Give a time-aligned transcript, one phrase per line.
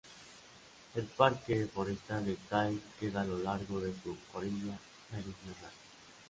[0.95, 4.75] El parque forestal de Tay queda a lo largo de su orilla
[5.11, 5.69] meridional.